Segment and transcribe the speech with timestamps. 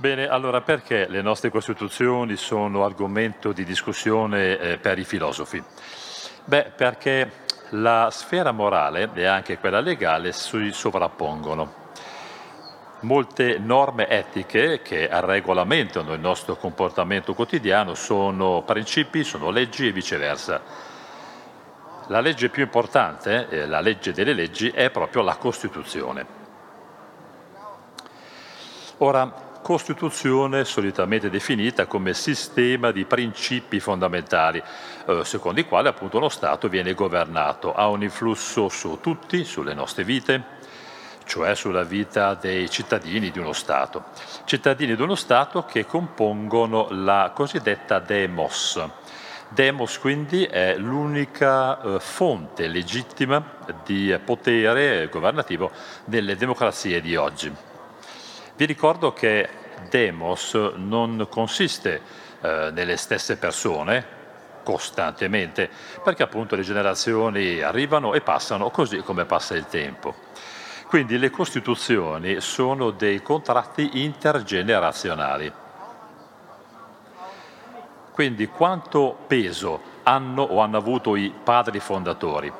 [0.00, 5.62] Bene, allora perché le nostre Costituzioni sono argomento di discussione eh, per i filosofi?
[6.42, 7.30] Beh, perché
[7.72, 11.74] la sfera morale e anche quella legale si sovrappongono.
[13.00, 20.62] Molte norme etiche che regolamentano il nostro comportamento quotidiano sono principi, sono leggi e viceversa.
[22.06, 26.38] La legge più importante, eh, la legge delle leggi, è proprio la Costituzione.
[28.96, 34.60] Ora, Costituzione solitamente definita come sistema di principi fondamentali,
[35.06, 39.74] eh, secondo i quali appunto uno Stato viene governato, ha un influsso su tutti, sulle
[39.74, 40.42] nostre vite,
[41.24, 44.04] cioè sulla vita dei cittadini di uno Stato.
[44.44, 48.82] Cittadini di uno Stato che compongono la cosiddetta demos.
[49.50, 53.42] Demos quindi è l'unica eh, fonte legittima
[53.84, 55.70] di potere governativo
[56.06, 57.69] nelle democrazie di oggi.
[58.60, 59.48] Vi ricordo che
[59.88, 61.98] demos non consiste
[62.42, 64.04] eh, nelle stesse persone
[64.62, 65.70] costantemente,
[66.04, 70.14] perché appunto le generazioni arrivano e passano così come passa il tempo.
[70.88, 75.50] Quindi le costituzioni sono dei contratti intergenerazionali.
[78.12, 82.52] Quindi quanto peso hanno o hanno avuto i padri fondatori?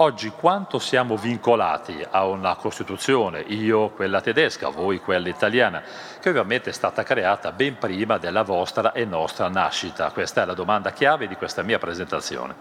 [0.00, 5.82] Oggi quanto siamo vincolati a una Costituzione, io quella tedesca, voi quella italiana,
[6.20, 10.12] che ovviamente è stata creata ben prima della vostra e nostra nascita?
[10.12, 12.54] Questa è la domanda chiave di questa mia presentazione.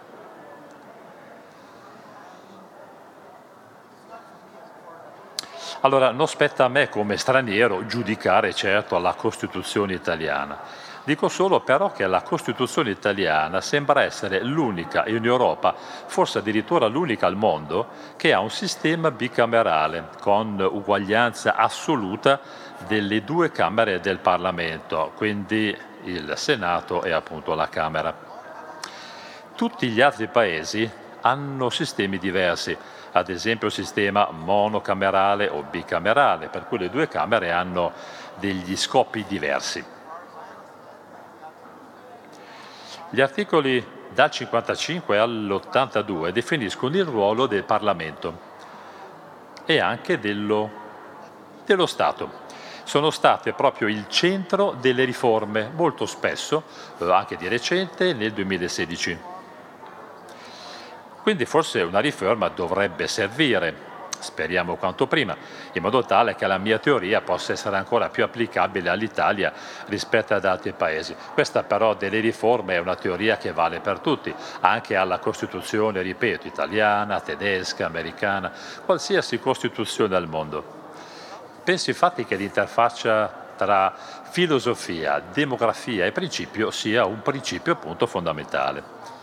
[5.81, 11.93] Allora, non spetta a me come straniero giudicare certo la Costituzione italiana Dico solo però
[11.93, 18.33] che la Costituzione italiana sembra essere l'unica in Europa, forse addirittura l'unica al mondo, che
[18.33, 22.41] ha un sistema bicamerale con uguaglianza assoluta
[22.87, 28.13] delle due Camere del Parlamento, quindi il Senato e appunto la Camera.
[29.55, 30.91] Tutti gli altri paesi
[31.21, 32.77] hanno sistemi diversi,
[33.13, 37.93] ad esempio sistema monocamerale o bicamerale, per cui le due Camere hanno
[38.35, 39.95] degli scopi diversi.
[43.09, 48.37] Gli articoli dal 55 all'82 definiscono il ruolo del Parlamento
[49.65, 50.69] e anche dello,
[51.65, 52.45] dello Stato.
[52.83, 56.63] Sono state proprio il centro delle riforme, molto spesso,
[56.99, 59.19] anche di recente, nel 2016.
[61.21, 63.86] Quindi forse una riforma dovrebbe servire
[64.19, 65.35] speriamo quanto prima,
[65.73, 69.53] in modo tale che la mia teoria possa essere ancora più applicabile all'Italia
[69.85, 71.15] rispetto ad altri paesi.
[71.33, 76.47] Questa però delle riforme è una teoria che vale per tutti, anche alla Costituzione, ripeto,
[76.47, 78.51] italiana, tedesca, americana,
[78.85, 80.75] qualsiasi Costituzione al mondo.
[81.63, 83.93] Penso infatti che l'interfaccia tra
[84.29, 89.16] filosofia, demografia e principio sia un principio appunto fondamentale.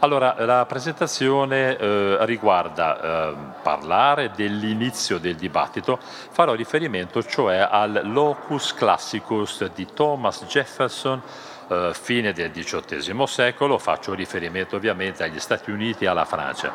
[0.00, 8.74] Allora, la presentazione eh, riguarda eh, parlare dell'inizio del dibattito, farò riferimento cioè al locus
[8.74, 11.22] classicus di Thomas Jefferson,
[11.68, 16.74] eh, fine del XVIII secolo, faccio riferimento ovviamente agli Stati Uniti e alla Francia.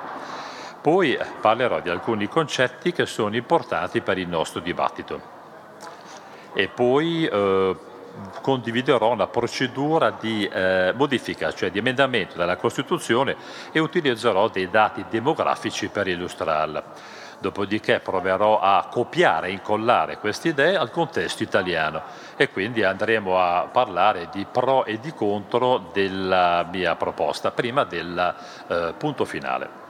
[0.81, 5.39] Poi parlerò di alcuni concetti che sono importanti per il nostro dibattito.
[6.53, 7.75] E poi eh,
[8.41, 13.35] condividerò una procedura di eh, modifica, cioè di emendamento della Costituzione
[13.71, 16.83] e utilizzerò dei dati demografici per illustrarla.
[17.39, 22.03] Dopodiché proverò a copiare e incollare queste idee al contesto italiano
[22.35, 28.35] e quindi andremo a parlare di pro e di contro della mia proposta, prima del
[28.67, 29.80] eh, punto finale.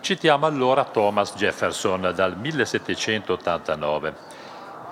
[0.00, 4.14] Citiamo allora Thomas Jefferson dal 1789.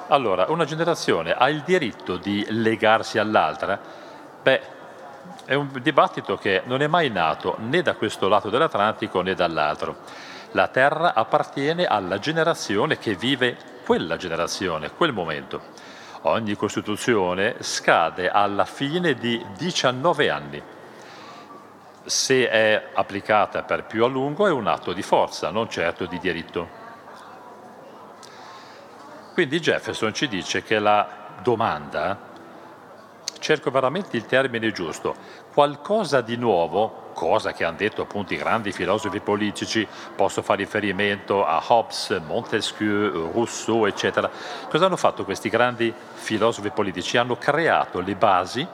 [0.08, 3.80] Allora, una generazione ha il diritto di legarsi all'altra?
[4.42, 4.60] Beh,
[5.44, 9.96] è un dibattito che non è mai nato né da questo lato dell'Atlantico né dall'altro.
[10.52, 15.62] La Terra appartiene alla generazione che vive quella generazione, quel momento.
[16.22, 20.62] Ogni Costituzione scade alla fine di 19 anni.
[22.06, 26.20] Se è applicata per più a lungo è un atto di forza, non certo di
[26.20, 26.68] diritto.
[29.32, 31.06] Quindi Jefferson ci dice che la
[31.42, 32.16] domanda,
[33.40, 35.16] cerco veramente il termine giusto,
[35.52, 41.44] qualcosa di nuovo, cosa che hanno detto appunto i grandi filosofi politici, posso fare riferimento
[41.44, 44.30] a Hobbes, Montesquieu, Rousseau, eccetera.
[44.70, 47.16] Cosa hanno fatto questi grandi filosofi politici?
[47.16, 48.66] Hanno creato le basi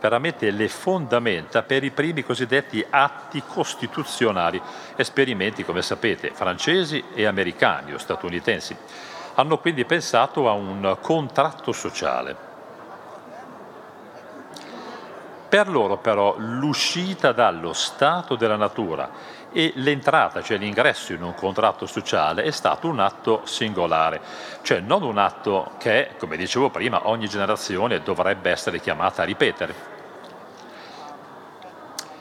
[0.00, 4.60] veramente le fondamenta per i primi cosiddetti atti costituzionali,
[4.96, 8.76] esperimenti, come sapete, francesi e americani o statunitensi.
[9.34, 12.46] Hanno quindi pensato a un contratto sociale.
[15.48, 19.10] Per loro però l'uscita dallo stato della natura
[19.52, 24.20] e l'entrata, cioè l'ingresso in un contratto sociale è stato un atto singolare,
[24.62, 29.96] cioè non un atto che, come dicevo prima, ogni generazione dovrebbe essere chiamata a ripetere.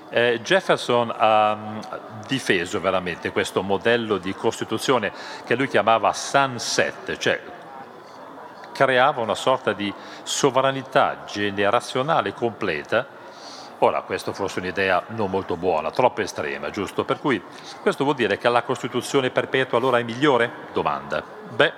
[0.10, 1.80] Eh, Jefferson ha mm,
[2.28, 5.12] difeso veramente questo modello di Costituzione
[5.46, 7.42] che lui chiamava sunset, cioè
[8.72, 9.94] creava una sorta di
[10.24, 13.17] sovranità generazionale completa
[13.80, 17.06] Ora, questo fosse un'idea non molto buona, troppo estrema, giusto?
[17.06, 17.42] Per cui
[17.82, 20.52] questo vuol dire che la Costituzione perpetua allora è migliore?
[20.74, 21.24] Domanda.
[21.50, 21.74] Beh,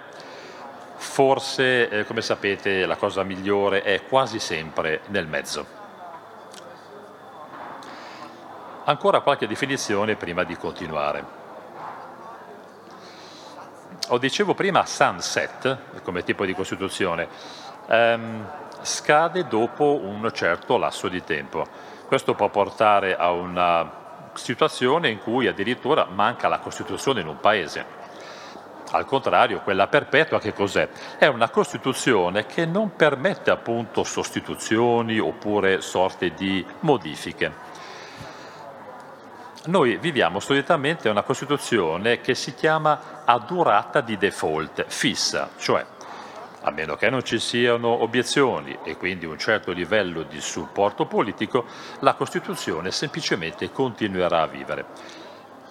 [0.95, 5.77] forse, eh, come sapete, la cosa migliore è quasi sempre nel mezzo.
[8.85, 11.37] Ancora qualche definizione prima di continuare.
[14.07, 17.27] Ho dicevo prima sunset come tipo di Costituzione.
[17.87, 18.47] Um,
[18.81, 21.88] scade dopo un certo lasso di tempo.
[22.09, 23.87] Questo può portare a una
[24.33, 27.85] situazione in cui addirittura manca la Costituzione in un paese.
[28.89, 30.89] Al contrario, quella perpetua che cos'è?
[31.19, 37.53] È una Costituzione che non permette appunto sostituzioni oppure sorte di modifiche.
[39.65, 45.85] Noi viviamo solitamente una Costituzione che si chiama a durata di default, fissa, cioè
[46.61, 51.65] a meno che non ci siano obiezioni e quindi un certo livello di supporto politico,
[51.99, 54.85] la Costituzione semplicemente continuerà a vivere.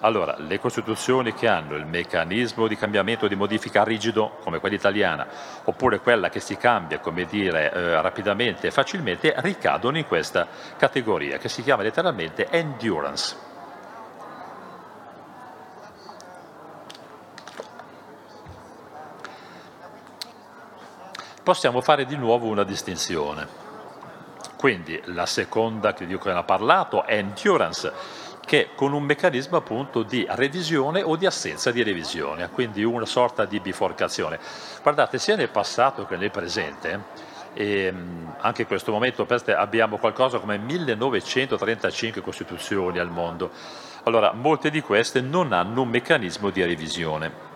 [0.01, 5.27] Allora, le Costituzioni che hanno il meccanismo di cambiamento di modifica rigido, come quella italiana,
[5.65, 10.47] oppure quella che si cambia, come dire, eh, rapidamente e facilmente, ricadono in questa
[10.77, 13.48] categoria, che si chiama letteralmente endurance.
[21.43, 23.67] Possiamo fare di nuovo una distinzione.
[24.55, 27.91] Quindi la seconda dico che ha parlato è endurance,
[28.45, 33.45] che con un meccanismo appunto di revisione o di assenza di revisione, quindi una sorta
[33.45, 34.39] di biforcazione.
[34.81, 40.39] Guardate, sia nel passato che nel presente, e ehm, anche in questo momento abbiamo qualcosa
[40.39, 43.51] come 1935 costituzioni al mondo.
[44.03, 47.48] Allora, molte di queste non hanno un meccanismo di revisione.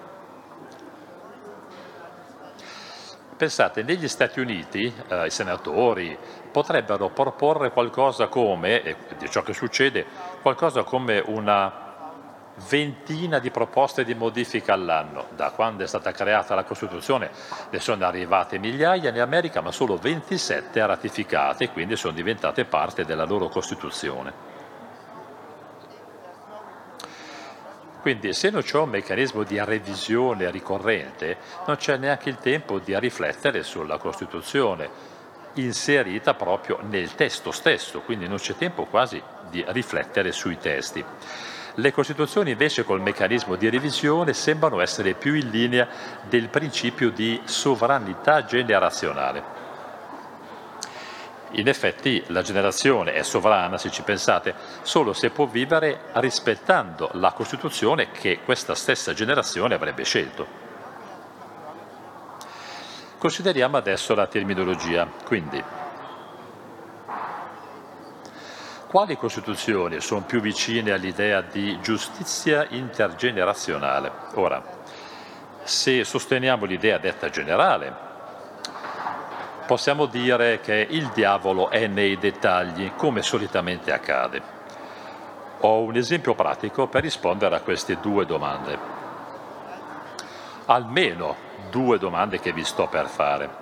[3.43, 6.17] Pensate, negli Stati Uniti eh, i senatori
[6.49, 10.05] potrebbero proporre qualcosa come, e di ciò che succede,
[10.41, 15.25] qualcosa come una ventina di proposte di modifica all'anno.
[15.35, 17.31] Da quando è stata creata la Costituzione
[17.69, 23.25] ne sono arrivate migliaia in America, ma solo 27 ratificate, quindi sono diventate parte della
[23.25, 24.52] loro Costituzione.
[28.03, 32.99] Quindi se non c'è un meccanismo di revisione ricorrente, non c'è neanche il tempo di
[32.99, 34.89] riflettere sulla Costituzione
[35.53, 41.01] inserita proprio nel testo stesso, quindi non c'è tempo quasi di riflettere sui testi.
[41.75, 45.87] Le Costituzioni invece col meccanismo di revisione sembrano essere più in linea
[46.27, 49.62] del principio di sovranità generazionale.
[51.55, 57.31] In effetti la generazione è sovrana, se ci pensate, solo se può vivere rispettando la
[57.31, 60.47] Costituzione che questa stessa generazione avrebbe scelto.
[63.19, 65.07] Consideriamo adesso la terminologia.
[65.25, 65.63] Quindi,
[68.87, 74.11] quali Costituzioni sono più vicine all'idea di giustizia intergenerazionale?
[74.33, 74.61] Ora,
[75.63, 78.11] se sosteniamo l'idea detta generale,
[79.65, 84.41] possiamo dire che il diavolo è nei dettagli, come solitamente accade.
[85.61, 88.77] Ho un esempio pratico per rispondere a queste due domande.
[90.65, 91.35] Almeno
[91.69, 93.61] due domande che vi sto per fare.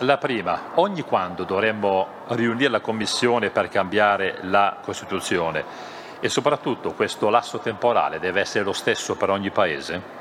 [0.00, 5.64] La prima, ogni quando dovremmo riunire la Commissione per cambiare la Costituzione
[6.20, 10.19] e soprattutto questo lasso temporale deve essere lo stesso per ogni Paese?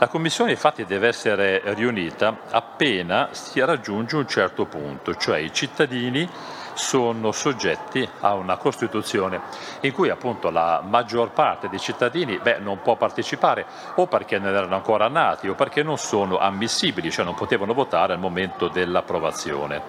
[0.00, 6.26] La Commissione infatti deve essere riunita appena si raggiunge un certo punto, cioè i cittadini
[6.72, 9.42] sono soggetti a una Costituzione
[9.80, 13.66] in cui appunto la maggior parte dei cittadini beh, non può partecipare
[13.96, 18.14] o perché non erano ancora nati o perché non sono ammissibili, cioè non potevano votare
[18.14, 19.82] al momento dell'approvazione.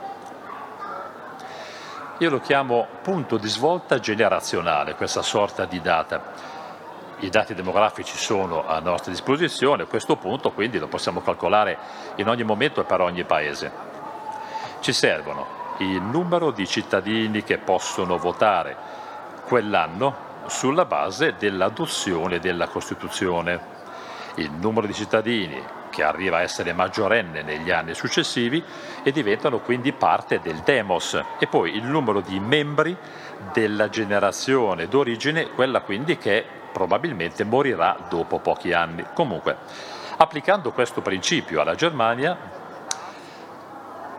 [2.17, 6.50] Io lo chiamo punto di svolta generazionale, questa sorta di data
[7.21, 11.77] i dati demografici sono a nostra disposizione, a questo punto quindi lo possiamo calcolare
[12.15, 13.71] in ogni momento e per ogni paese.
[14.79, 18.75] Ci servono il numero di cittadini che possono votare
[19.45, 23.59] quell'anno sulla base dell'adozione della Costituzione,
[24.35, 25.61] il numero di cittadini
[25.91, 28.63] che arriva a essere maggiorenne negli anni successivi
[29.03, 32.95] e diventano quindi parte del demos e poi il numero di membri
[33.53, 39.05] della generazione d'origine, quella quindi che probabilmente morirà dopo pochi anni.
[39.13, 39.57] Comunque,
[40.17, 42.37] applicando questo principio alla Germania,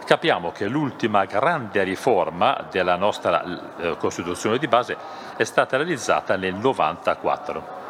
[0.04, 4.96] capiamo che l'ultima grande riforma della nostra eh, Costituzione di base
[5.36, 7.81] è stata realizzata nel 94.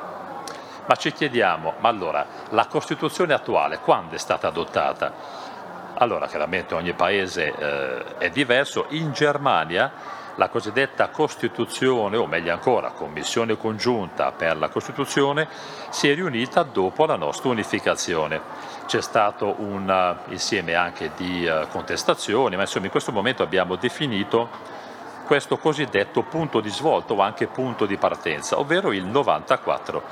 [0.87, 5.13] Ma ci chiediamo, ma allora, la Costituzione attuale quando è stata adottata?
[5.95, 8.87] Allora, chiaramente ogni paese eh, è diverso.
[8.89, 9.93] In Germania
[10.37, 15.49] la cosiddetta Costituzione, o meglio ancora Commissione congiunta per la Costituzione,
[15.91, 18.41] si è riunita dopo la nostra unificazione.
[18.87, 23.77] C'è stato un uh, insieme anche di uh, contestazioni, ma insomma in questo momento abbiamo
[23.77, 24.49] definito
[25.27, 30.03] questo cosiddetto punto di svolta o anche punto di partenza, ovvero il 94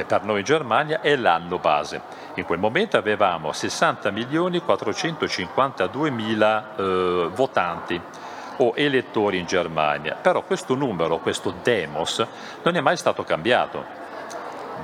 [0.00, 2.00] che per noi in Germania è l'anno base.
[2.34, 8.00] In quel momento avevamo 60 milioni 452 mila eh, votanti
[8.56, 12.24] o elettori in Germania, però questo numero, questo demos,
[12.62, 13.98] non è mai stato cambiato.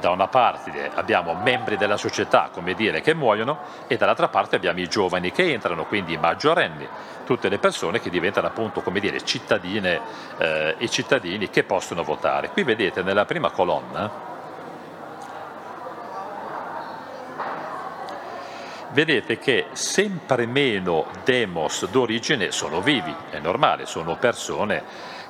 [0.00, 4.80] Da una parte abbiamo membri della società, come dire, che muoiono e dall'altra parte abbiamo
[4.80, 6.86] i giovani che entrano, quindi i maggiorenni,
[7.24, 10.00] tutte le persone che diventano appunto, come dire, cittadine
[10.36, 12.50] eh, e cittadini che possono votare.
[12.50, 14.34] Qui vedete nella prima colonna
[18.90, 24.82] vedete che sempre meno demos d'origine sono vivi, è normale, sono persone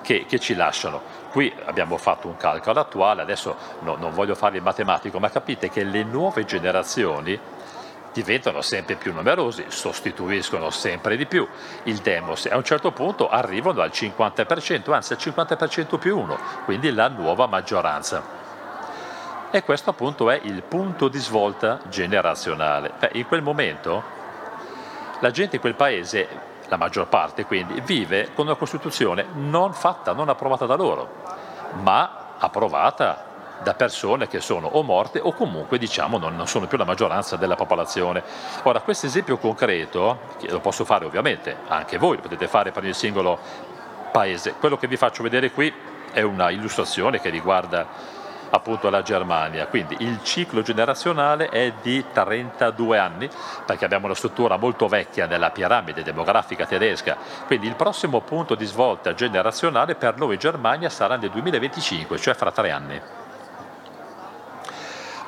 [0.02, 1.02] che, che, ci lasciano.
[1.30, 5.68] Qui abbiamo fatto un calcolo attuale, adesso no, non voglio fare il matematico, ma capite
[5.68, 7.38] che le nuove generazioni
[8.12, 11.46] diventano sempre più numerosi, sostituiscono sempre di più
[11.82, 16.38] il demos e a un certo punto arrivano al 50%, anzi al 50% più uno,
[16.64, 18.45] quindi la nuova maggioranza.
[19.56, 22.92] E questo appunto è il punto di svolta generazionale.
[22.98, 24.02] Beh, in quel momento
[25.20, 26.28] la gente in quel paese,
[26.66, 31.08] la maggior parte quindi, vive con una Costituzione non fatta, non approvata da loro,
[31.80, 33.24] ma approvata
[33.62, 37.56] da persone che sono o morte o comunque diciamo non sono più la maggioranza della
[37.56, 38.22] popolazione.
[38.64, 42.84] Ora questo esempio concreto, che lo posso fare ovviamente, anche voi lo potete fare per
[42.84, 43.38] il singolo
[44.12, 45.72] paese, quello che vi faccio vedere qui
[46.12, 48.16] è una illustrazione che riguarda
[48.50, 49.66] appunto la Germania.
[49.66, 53.28] Quindi il ciclo generazionale è di 32 anni,
[53.64, 57.16] perché abbiamo una struttura molto vecchia nella piramide demografica tedesca.
[57.46, 62.34] Quindi il prossimo punto di svolta generazionale per noi in Germania sarà nel 2025, cioè
[62.34, 63.00] fra tre anni.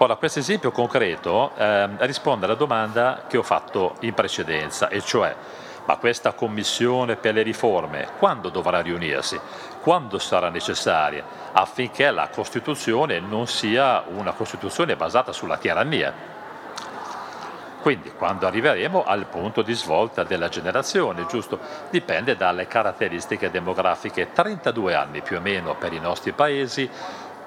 [0.00, 5.34] Ora, questo esempio concreto eh, risponde alla domanda che ho fatto in precedenza, e cioè,
[5.88, 9.40] ma questa commissione per le riforme quando dovrà riunirsi?
[9.80, 11.24] Quando sarà necessaria?
[11.52, 16.36] affinché la Costituzione non sia una Costituzione basata sulla tirannia.
[17.80, 21.58] Quindi quando arriveremo al punto di svolta della generazione, giusto?
[21.90, 24.32] Dipende dalle caratteristiche demografiche.
[24.32, 26.88] 32 anni più o meno per i nostri paesi,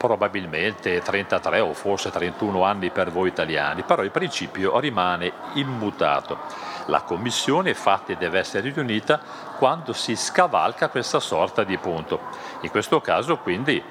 [0.02, 6.40] probabilmente 33 o forse 31 anni per voi italiani, però il principio rimane immutato.
[6.88, 9.22] La commissione infatti deve essere riunita
[9.60, 12.20] quando si scavalca questa sorta di punto.
[12.62, 13.82] In questo caso quindi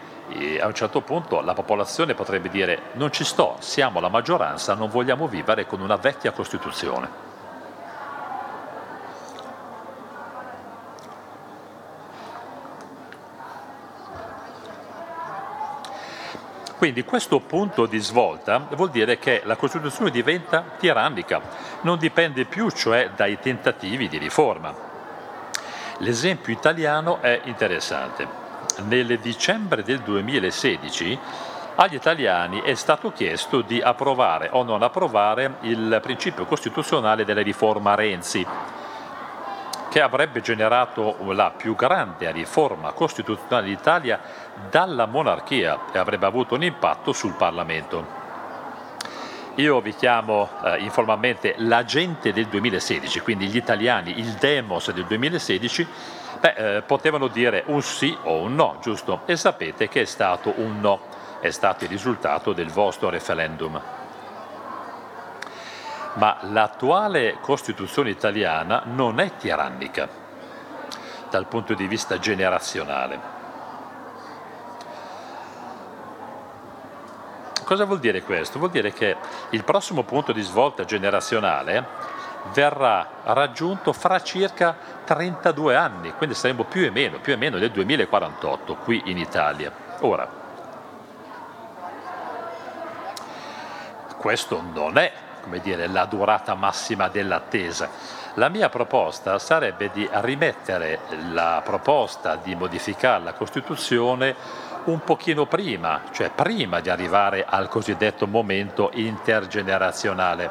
[0.61, 4.91] a un certo punto la popolazione potrebbe dire non ci sto, siamo la maggioranza, non
[4.91, 7.30] vogliamo vivere con una vecchia Costituzione.
[16.81, 21.39] Quindi questo punto di svolta vuol dire che la Costituzione diventa tirannica,
[21.83, 24.75] non dipende più cioè dai tentativi di riforma.
[25.99, 28.27] L'esempio italiano è interessante.
[28.85, 31.19] Nel dicembre del 2016
[31.75, 37.95] agli italiani è stato chiesto di approvare o non approvare il principio costituzionale della riforma
[37.95, 38.47] Renzi,
[39.91, 44.21] che avrebbe generato la più grande riforma costituzionale d'Italia
[44.71, 48.19] dalla monarchia e avrebbe avuto un impatto sul Parlamento.
[49.57, 55.89] Io vi chiamo eh, informalmente l'agente del 2016, quindi gli italiani, il demos del 2016,
[56.39, 59.23] beh, eh, potevano dire un sì o un no, giusto?
[59.27, 61.01] E sapete che è stato un no,
[61.41, 64.00] è stato il risultato del vostro referendum
[66.15, 70.09] ma l'attuale Costituzione italiana non è tirannica
[71.31, 73.39] dal punto di vista generazionale.
[77.65, 78.59] Cosa vuol dire questo?
[78.59, 79.17] Vuol dire che
[79.51, 81.87] il prossimo punto di svolta generazionale
[82.53, 87.71] verrà raggiunto fra circa 32 anni, quindi saremo più o meno, più o meno nel
[87.71, 89.73] 2048 qui in Italia.
[90.01, 90.29] Ora,
[94.17, 95.13] questo non è
[95.63, 97.89] dire, la durata massima dell'attesa.
[98.35, 101.01] La mia proposta sarebbe di rimettere
[101.33, 104.35] la proposta di modificare la Costituzione
[104.85, 110.51] un pochino prima, cioè prima di arrivare al cosiddetto momento intergenerazionale.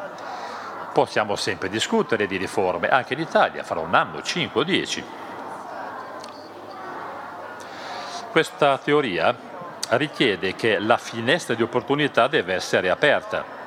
[0.93, 5.03] Possiamo sempre discutere di riforme, anche in Italia, fra un anno, 5 o 10.
[8.31, 9.36] Questa teoria
[9.89, 13.58] richiede che la finestra di opportunità deve essere aperta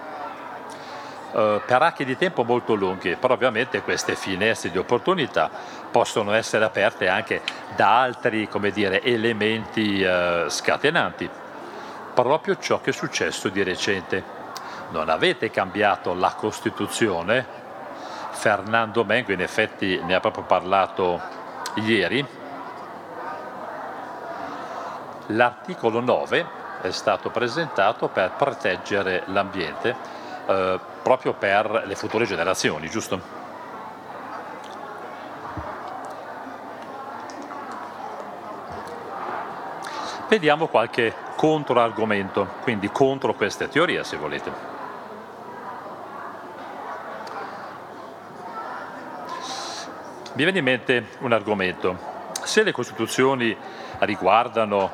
[1.34, 5.50] eh, per archi di tempo molto lunghi, però ovviamente queste finestre di opportunità
[5.90, 7.40] possono essere aperte anche
[7.74, 11.28] da altri dire, elementi eh, scatenanti.
[12.14, 14.40] Proprio ciò che è successo di recente.
[14.90, 17.60] Non avete cambiato la Costituzione,
[18.30, 21.20] Fernando Mengo in effetti ne ha proprio parlato
[21.76, 22.26] ieri,
[25.28, 33.40] l'articolo 9 è stato presentato per proteggere l'ambiente eh, proprio per le future generazioni, giusto?
[40.28, 44.50] Vediamo qualche controargomento, quindi contro questa teoria se volete.
[50.34, 51.98] Mi viene in mente un argomento.
[52.42, 53.54] Se le Costituzioni
[53.98, 54.90] riguardano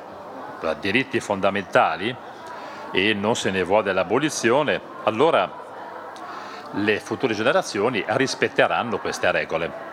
[0.80, 2.14] diritti fondamentali
[2.90, 5.50] e non se ne vuole l'abolizione, allora
[6.72, 9.86] le future generazioni rispetteranno queste regole.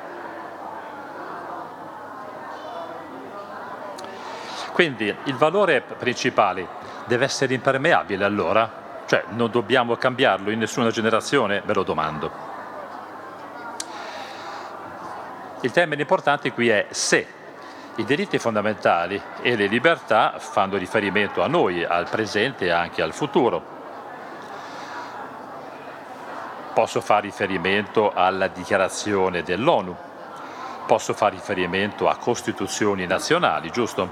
[4.71, 6.67] Quindi il valore principale
[7.05, 8.83] deve essere impermeabile allora?
[9.05, 11.61] Cioè non dobbiamo cambiarlo in nessuna generazione?
[11.65, 12.31] Me lo domando.
[15.61, 17.25] Il termine importante qui è se
[17.95, 23.13] i diritti fondamentali e le libertà fanno riferimento a noi, al presente e anche al
[23.13, 23.74] futuro.
[26.75, 29.95] Posso fare riferimento alla dichiarazione dell'ONU,
[30.85, 34.09] posso fare riferimento a costituzioni nazionali, giusto?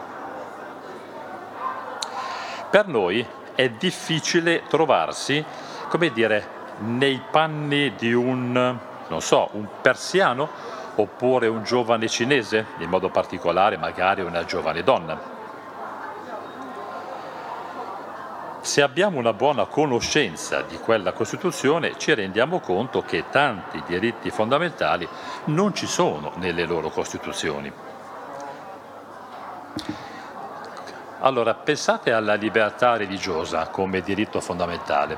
[2.69, 5.43] Per noi è difficile trovarsi,
[5.89, 6.47] come dire,
[6.77, 8.77] nei panni di un,
[9.09, 10.47] non so, un persiano
[10.95, 15.32] oppure un giovane cinese, in modo particolare magari una giovane donna.
[18.63, 25.05] Se abbiamo una buona conoscenza di quella Costituzione ci rendiamo conto che tanti diritti fondamentali
[25.47, 27.69] non ci sono nelle loro Costituzioni.
[31.19, 35.17] Allora, pensate alla libertà religiosa come diritto fondamentale.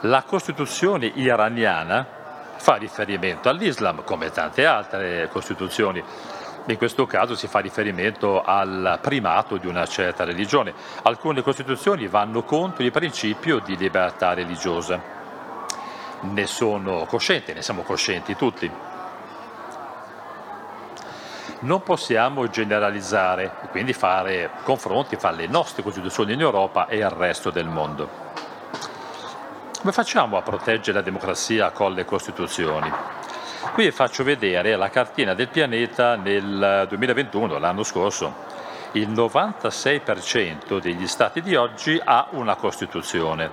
[0.00, 2.06] La Costituzione iraniana
[2.56, 6.02] fa riferimento all'Islam come tante altre Costituzioni.
[6.66, 10.72] In questo caso si fa riferimento al primato di una certa religione.
[11.02, 15.00] Alcune Costituzioni vanno contro il principio di libertà religiosa.
[16.20, 18.70] Ne sono coscienti, ne siamo coscienti tutti
[21.60, 27.10] non possiamo generalizzare e quindi fare confronti fra le nostre Costituzioni in Europa e il
[27.10, 28.08] resto del mondo.
[29.78, 32.90] Come facciamo a proteggere la democrazia con le Costituzioni?
[33.60, 38.34] Qui faccio vedere la cartina del pianeta nel 2021, l'anno scorso.
[38.92, 43.50] Il 96% degli stati di oggi ha una Costituzione.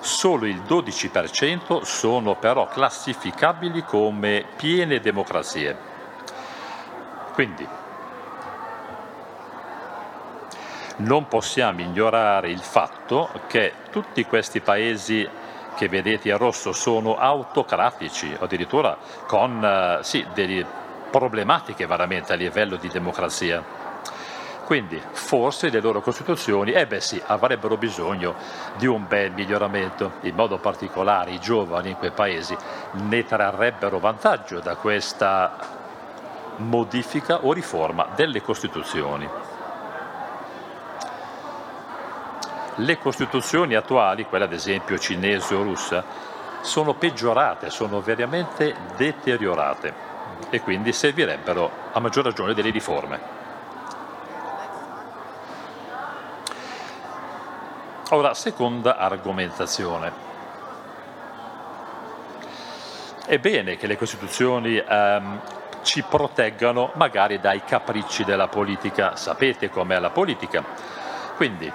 [0.00, 5.76] Solo il 12% sono però classificabili come piene democrazie.
[7.34, 7.66] Quindi
[10.96, 15.46] non possiamo ignorare il fatto che tutti questi paesi
[15.78, 20.66] che vedete a rosso sono autocratici, addirittura con eh, sì, delle
[21.08, 23.62] problematiche veramente a livello di democrazia.
[24.64, 28.34] Quindi forse le loro costituzioni, eh beh sì, avrebbero bisogno
[28.76, 32.56] di un bel miglioramento, in modo particolare i giovani in quei paesi
[32.94, 35.56] ne trarrebbero vantaggio da questa
[36.56, 39.47] modifica o riforma delle Costituzioni.
[42.80, 46.04] Le Costituzioni attuali, quelle ad esempio cinese o russa,
[46.60, 49.92] sono peggiorate, sono veramente deteriorate
[50.50, 53.20] e quindi servirebbero a maggior ragione delle riforme.
[58.10, 60.26] Ora, seconda argomentazione.
[63.26, 65.40] È bene che le Costituzioni ehm,
[65.82, 69.16] ci proteggano magari dai capricci della politica.
[69.16, 70.64] Sapete com'è la politica.
[71.36, 71.70] Quindi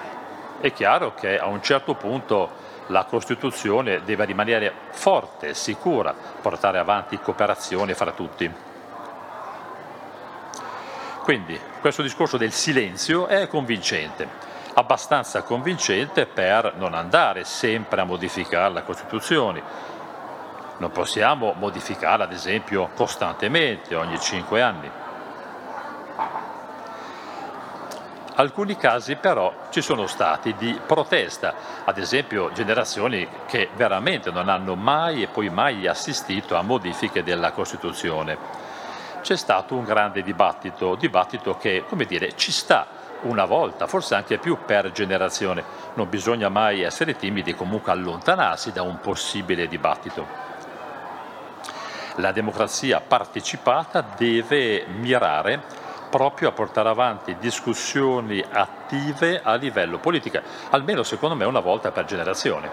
[0.64, 2.48] è chiaro che a un certo punto
[2.86, 8.50] la Costituzione deve rimanere forte, sicura, portare avanti cooperazione fra tutti.
[11.20, 14.26] Quindi questo discorso del silenzio è convincente,
[14.72, 19.62] abbastanza convincente per non andare sempre a modificare la Costituzione.
[20.78, 24.90] Non possiamo modificarla, ad esempio, costantemente, ogni cinque anni.
[28.36, 34.74] Alcuni casi però ci sono stati di protesta, ad esempio generazioni che veramente non hanno
[34.74, 38.36] mai e poi mai assistito a modifiche della Costituzione.
[39.20, 42.86] C'è stato un grande dibattito, dibattito che, come dire, ci sta
[43.20, 45.62] una volta, forse anche più per generazione.
[45.94, 50.26] Non bisogna mai essere timidi, comunque allontanarsi da un possibile dibattito.
[52.16, 55.82] La democrazia partecipata deve mirare
[56.14, 60.38] proprio a portare avanti discussioni attive a livello politico,
[60.70, 62.70] almeno secondo me una volta per generazione.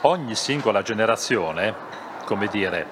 [0.00, 1.74] Ogni singola generazione,
[2.24, 2.86] come dire,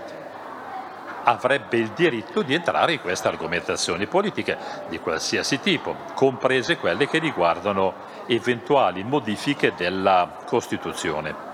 [1.22, 4.58] avrebbe il diritto di entrare in queste argomentazioni politiche
[4.90, 7.94] di qualsiasi tipo, comprese quelle che riguardano
[8.26, 11.51] eventuali modifiche della Costituzione.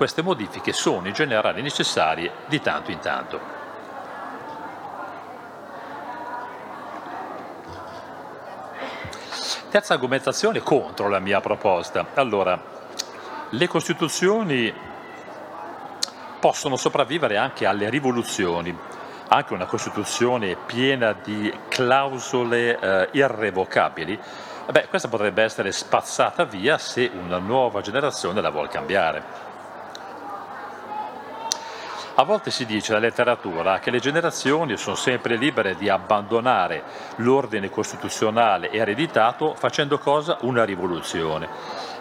[0.00, 3.38] Queste modifiche sono in generale necessarie di tanto in tanto.
[9.68, 12.06] Terza argomentazione contro la mia proposta.
[12.14, 12.58] Allora,
[13.50, 14.72] le Costituzioni
[16.40, 18.74] possono sopravvivere anche alle rivoluzioni.
[19.28, 24.18] Anche una Costituzione piena di clausole eh, irrevocabili,
[24.70, 29.49] beh, questa potrebbe essere spazzata via se una nuova generazione la vuole cambiare.
[32.20, 36.82] A volte si dice nella letteratura che le generazioni sono sempre libere di abbandonare
[37.16, 40.36] l'ordine costituzionale ereditato facendo cosa?
[40.42, 41.48] Una rivoluzione.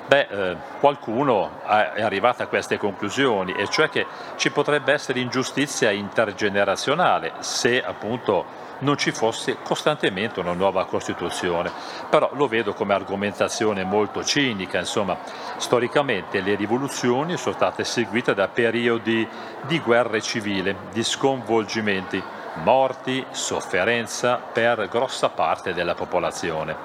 [0.08, 4.06] Beh, eh, qualcuno è arrivato a queste conclusioni, e cioè che
[4.36, 11.72] ci potrebbe essere ingiustizia intergenerazionale se appunto non ci fosse costantemente una nuova Costituzione.
[12.10, 15.18] Però lo vedo come argomentazione molto cinica, insomma,
[15.58, 19.28] storicamente le rivoluzioni sono state seguite da periodi
[19.68, 22.22] di guerre civili, di sconvolgimenti,
[22.64, 26.76] morti, sofferenza per grossa parte della popolazione.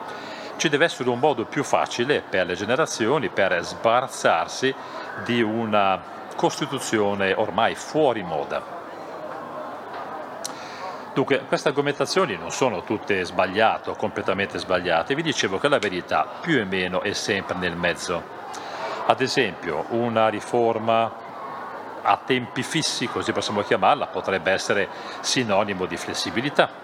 [0.57, 4.75] Ci deve essere un modo più facile per le generazioni per sbarazzarsi
[5.25, 8.74] di una Costituzione ormai fuori moda.
[11.14, 16.27] Dunque, queste argomentazioni non sono tutte sbagliate o completamente sbagliate, vi dicevo che la verità
[16.40, 18.20] più o meno è sempre nel mezzo.
[19.07, 21.12] Ad esempio, una riforma
[22.03, 24.88] a tempi fissi, così possiamo chiamarla, potrebbe essere
[25.20, 26.83] sinonimo di flessibilità.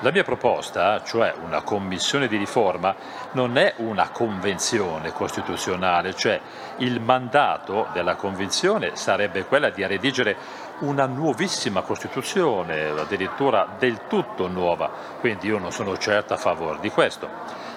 [0.00, 2.94] La mia proposta, cioè una commissione di riforma,
[3.32, 6.38] non è una convenzione costituzionale, cioè
[6.78, 10.36] il mandato della convenzione sarebbe quella di redigere
[10.80, 16.90] una nuovissima Costituzione, addirittura del tutto nuova, quindi io non sono certo a favore di
[16.90, 17.28] questo.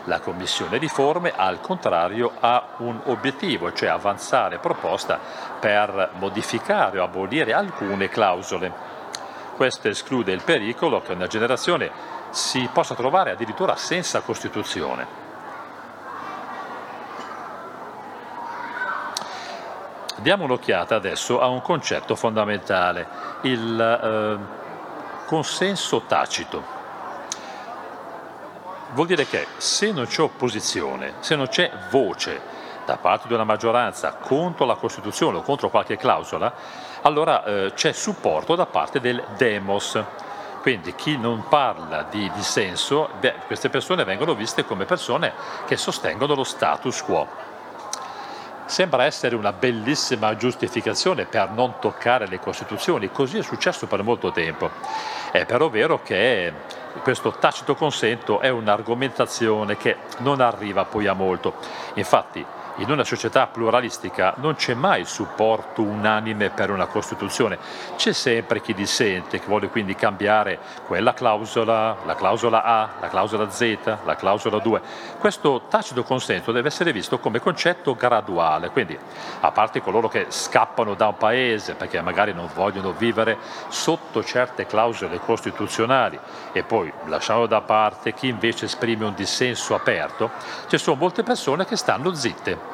[0.06, 5.20] La Commissione riforme al contrario ha un obiettivo, cioè avanzare proposta
[5.60, 8.72] per modificare o abolire alcune clausole.
[9.56, 11.92] Questo esclude il pericolo che una generazione
[12.30, 15.27] si possa trovare addirittura senza Costituzione.
[20.28, 23.08] Diamo un'occhiata adesso a un concetto fondamentale,
[23.44, 26.62] il eh, consenso tacito.
[28.90, 32.42] Vuol dire che se non c'è opposizione, se non c'è voce
[32.84, 36.54] da parte di una maggioranza contro la Costituzione o contro qualche clausola,
[37.04, 39.98] allora eh, c'è supporto da parte del demos.
[40.60, 43.12] Quindi chi non parla di dissenso,
[43.46, 45.32] queste persone vengono viste come persone
[45.66, 47.56] che sostengono lo status quo.
[48.68, 54.32] Sembra essere una bellissima giustificazione per non toccare le Costituzioni, così è successo per molto
[54.32, 54.70] tempo.
[55.32, 56.52] È però vero che
[57.02, 61.54] questo tacito consento è un'argomentazione che non arriva poi a molto.
[61.94, 62.46] Infatti
[62.78, 67.58] in una società pluralistica non c'è mai supporto unanime per una Costituzione,
[67.96, 73.50] c'è sempre chi dissente, che vuole quindi cambiare quella clausola, la clausola A, la clausola
[73.50, 74.82] Z, la clausola 2.
[75.18, 78.98] Questo tacito consenso deve essere visto come concetto graduale, quindi
[79.40, 83.38] a parte coloro che scappano da un paese perché magari non vogliono vivere
[83.70, 86.20] sotto certe clausole costituzionali
[86.52, 90.30] e poi lasciamo da parte chi invece esprime un dissenso aperto,
[90.68, 92.67] ci sono molte persone che stanno zitte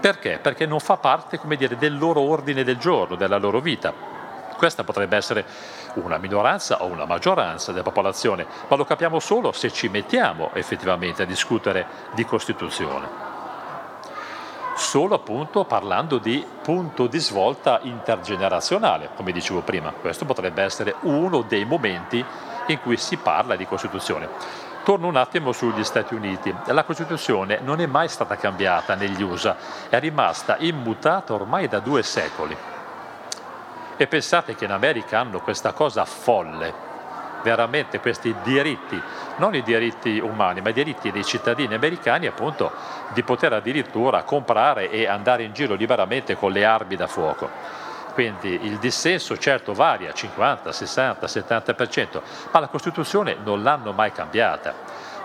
[0.00, 0.38] Perché?
[0.40, 3.92] Perché non fa parte, dire, del loro ordine del giorno, della loro vita.
[4.56, 5.44] Questa potrebbe essere
[5.94, 11.22] una minoranza o una maggioranza della popolazione, ma lo capiamo solo se ci mettiamo effettivamente
[11.22, 13.34] a discutere di Costituzione.
[14.76, 19.90] Solo appunto parlando di punto di svolta intergenerazionale, come dicevo prima.
[19.92, 22.24] Questo potrebbe essere uno dei momenti
[22.66, 24.28] in cui si parla di Costituzione.
[24.86, 26.54] Torno un attimo sugli Stati Uniti.
[26.66, 29.56] La Costituzione non è mai stata cambiata negli USA,
[29.88, 32.56] è rimasta immutata ormai da due secoli.
[33.96, 36.72] E pensate che in America hanno questa cosa folle,
[37.42, 39.02] veramente questi diritti,
[39.38, 42.70] non i diritti umani, ma i diritti dei cittadini americani appunto
[43.12, 47.50] di poter addirittura comprare e andare in giro liberamente con le armi da fuoco.
[48.16, 54.72] Quindi il dissenso certo varia, 50, 60, 70%, ma la Costituzione non l'hanno mai cambiata.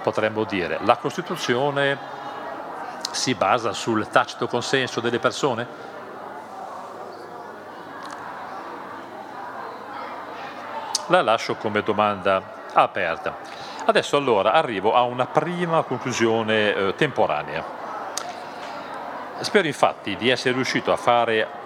[0.04, 1.97] Potremmo dire, la Costituzione
[3.12, 5.67] si basa sul tacito consenso delle persone?
[11.08, 13.38] La lascio come domanda aperta.
[13.86, 17.63] Adesso allora arrivo a una prima conclusione eh, temporanea.
[19.39, 21.61] Spero infatti di essere riuscito a fare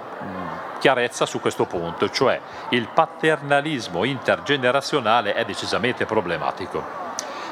[0.80, 7.06] chiarezza su questo punto, cioè il paternalismo intergenerazionale è decisamente problematico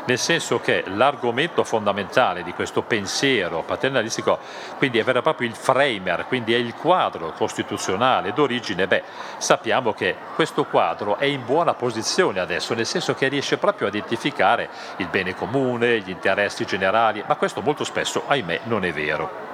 [0.05, 4.39] nel senso che l'argomento fondamentale di questo pensiero paternalistico
[4.77, 9.03] quindi è vero proprio il framer, quindi è il quadro costituzionale d'origine, beh,
[9.37, 13.89] sappiamo che questo quadro è in buona posizione adesso, nel senso che riesce proprio a
[13.89, 19.52] identificare il bene comune, gli interessi generali, ma questo molto spesso, ahimè, non è vero.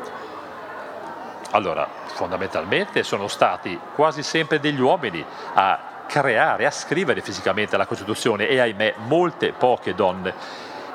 [1.52, 8.48] Allora, fondamentalmente sono stati quasi sempre degli uomini a creare, a scrivere fisicamente la Costituzione
[8.48, 10.34] e ahimè molte poche donne.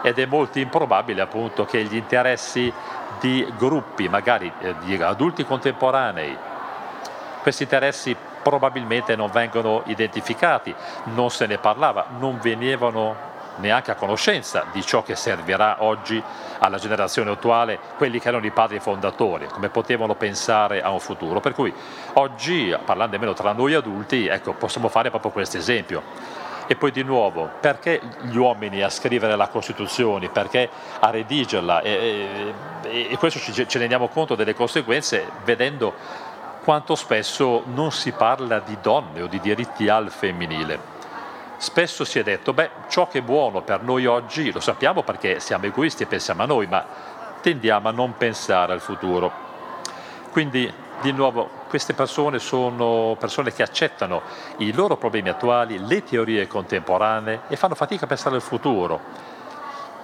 [0.02, 2.72] Ed è molto improbabile appunto che gli interessi
[3.18, 6.36] di gruppi, magari eh, di adulti contemporanei,
[7.40, 14.66] questi interessi probabilmente non vengono identificati, non se ne parlava, non venivano neanche a conoscenza
[14.72, 16.22] di ciò che servirà oggi
[16.58, 21.40] alla generazione attuale, quelli che erano i padri fondatori, come potevano pensare a un futuro.
[21.40, 21.72] Per cui
[22.14, 26.02] oggi, parlando nemmeno tra noi adulti, ecco, possiamo fare proprio questo esempio.
[26.66, 31.82] E poi di nuovo, perché gli uomini a scrivere la Costituzione, perché a redigerla?
[31.82, 35.92] E, e, e questo ci, ci rendiamo conto delle conseguenze vedendo
[36.64, 40.93] quanto spesso non si parla di donne o di diritti al femminile.
[41.64, 45.40] Spesso si è detto, beh, ciò che è buono per noi oggi lo sappiamo perché
[45.40, 46.84] siamo egoisti e pensiamo a noi, ma
[47.40, 49.32] tendiamo a non pensare al futuro.
[50.30, 54.20] Quindi, di nuovo, queste persone sono persone che accettano
[54.58, 59.00] i loro problemi attuali, le teorie contemporanee e fanno fatica a pensare al futuro.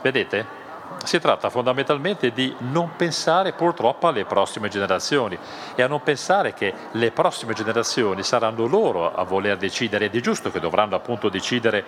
[0.00, 0.59] Vedete?
[1.04, 5.38] Si tratta fondamentalmente di non pensare purtroppo alle prossime generazioni
[5.74, 10.20] e a non pensare che le prossime generazioni saranno loro a voler decidere ed è
[10.20, 11.84] giusto che dovranno appunto decidere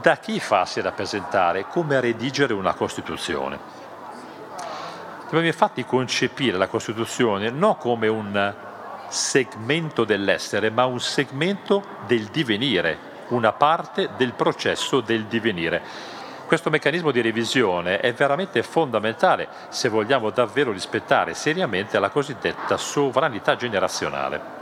[0.00, 3.58] da chi farsi rappresentare, come redigere una Costituzione.
[5.24, 8.54] Dobbiamo infatti concepire la Costituzione non come un
[9.08, 15.82] segmento dell'essere, ma un segmento del divenire, una parte del processo del divenire
[16.52, 23.56] questo meccanismo di revisione è veramente fondamentale se vogliamo davvero rispettare seriamente la cosiddetta sovranità
[23.56, 24.60] generazionale.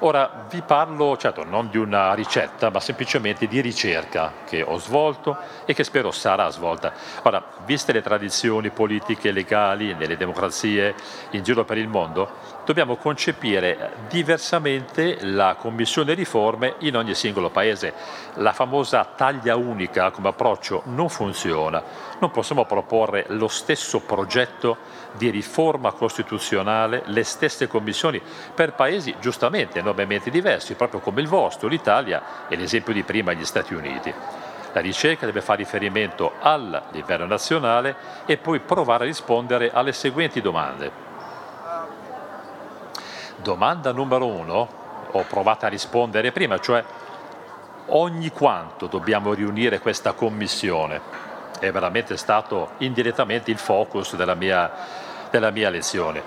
[0.00, 5.38] Ora vi parlo, certo, non di una ricetta, ma semplicemente di ricerca che ho svolto
[5.64, 6.92] e che spero sarà svolta.
[7.22, 10.94] Ora, viste le tradizioni politiche e legali nelle democrazie
[11.30, 12.28] in giro per il mondo,
[12.64, 17.92] dobbiamo concepire diversamente la Commissione riforme in ogni singolo paese.
[18.34, 21.82] La famosa taglia unica come approccio non funziona.
[22.18, 24.76] Non possiamo proporre lo stesso progetto
[25.12, 28.20] di riforma costituzionale, le stesse commissioni
[28.54, 33.44] per paesi giustamente enormemente diversi, proprio come il vostro, l'Italia e l'esempio di prima gli
[33.44, 34.12] Stati Uniti.
[34.72, 37.94] La ricerca deve fare riferimento al livello nazionale
[38.26, 41.13] e poi provare a rispondere alle seguenti domande.
[43.44, 44.68] Domanda numero uno,
[45.10, 46.82] ho provato a rispondere prima, cioè
[47.88, 50.98] ogni quanto dobbiamo riunire questa commissione?
[51.60, 54.72] È veramente stato indirettamente il focus della mia
[55.30, 56.22] della mia lezione.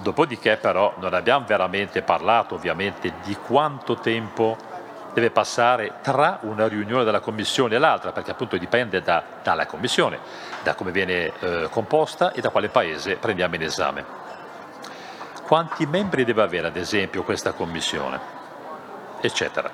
[0.00, 4.56] Dopodiché però non abbiamo veramente parlato ovviamente di quanto tempo
[5.14, 10.18] deve passare tra una riunione della commissione e l'altra, perché appunto dipende da, dalla commissione,
[10.64, 14.27] da come viene eh, composta e da quale paese prendiamo in esame.
[15.48, 18.20] Quanti membri deve avere ad esempio questa commissione?
[19.22, 19.70] Eccetera.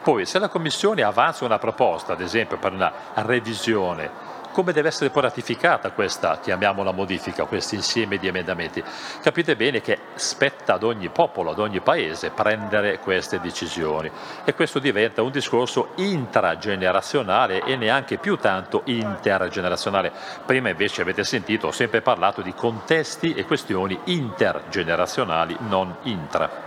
[0.00, 5.10] Poi se la commissione avanza una proposta, ad esempio per una revisione come deve essere
[5.10, 8.82] poi ratificata questa, chiamiamola modifica, questo insieme di emendamenti?
[9.22, 14.10] Capite bene che spetta ad ogni popolo, ad ogni paese prendere queste decisioni
[14.44, 20.12] e questo diventa un discorso intragenerazionale e neanche più tanto intergenerazionale.
[20.44, 26.66] Prima invece avete sentito, ho sempre parlato di contesti e questioni intergenerazionali, non intra.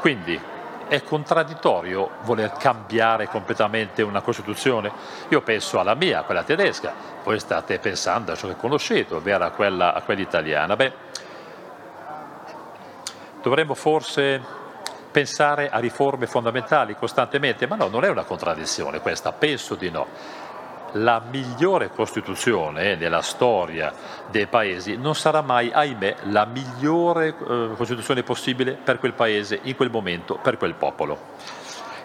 [0.00, 0.40] Quindi
[0.88, 4.90] è contraddittorio voler cambiare completamente una Costituzione?
[5.28, 9.50] Io penso alla mia, quella tedesca, voi state pensando a ciò che conoscete, ovvero a
[9.50, 10.76] quella, a quella italiana.
[10.76, 10.92] Beh,
[13.42, 14.40] dovremmo forse
[15.10, 20.06] pensare a riforme fondamentali costantemente, ma no, non è una contraddizione questa, penso di no
[20.92, 23.92] la migliore Costituzione nella storia
[24.30, 29.76] dei paesi non sarà mai, ahimè, la migliore eh, Costituzione possibile per quel paese, in
[29.76, 31.36] quel momento, per quel popolo.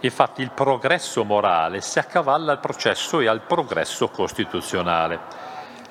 [0.02, 5.20] Infatti il progresso morale si accavalla al processo e al progresso costituzionale.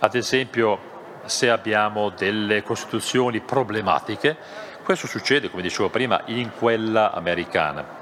[0.01, 0.91] Ad esempio,
[1.25, 4.37] se abbiamo delle costituzioni problematiche,
[4.85, 8.02] questo succede, come dicevo prima, in quella americana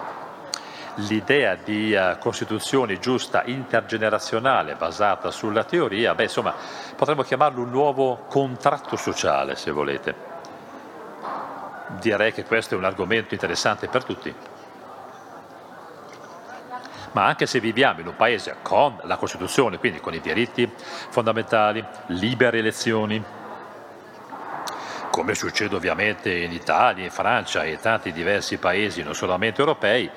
[1.08, 6.54] l'idea di uh, Costituzione giusta intergenerazionale basata sulla teoria, beh, insomma,
[6.96, 10.14] potremmo chiamarlo un nuovo contratto sociale, se volete.
[11.98, 14.34] Direi che questo è un argomento interessante per tutti.
[17.12, 20.70] Ma anche se viviamo in un paese con la Costituzione, quindi con i diritti
[21.08, 23.22] fondamentali, libere elezioni,
[25.10, 30.08] come succede ovviamente in Italia, in Francia e in tanti diversi paesi non solamente europei,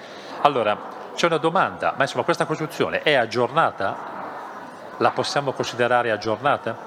[0.41, 0.77] allora,
[1.15, 4.11] c'è una domanda, ma insomma questa Costituzione è aggiornata?
[4.97, 6.77] La possiamo considerare aggiornata?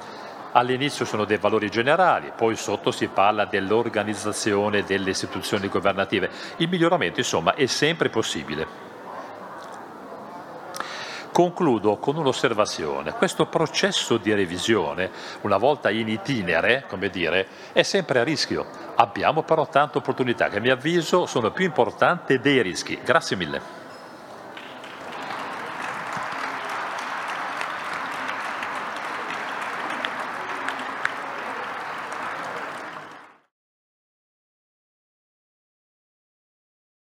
[0.53, 6.31] All'inizio sono dei valori generali, poi sotto si parla dell'organizzazione delle istituzioni governative.
[6.57, 8.76] Il miglioramento, insomma, è sempre possibile.
[11.37, 13.13] Concludo con un'osservazione.
[13.13, 15.11] Questo processo di revisione,
[15.43, 20.57] una volta in itinere, come dire, è sempre a rischio Abbiamo però tante opportunità che
[20.57, 22.99] a mio avviso sono più importanti dei rischi.
[23.05, 23.86] Grazie mille.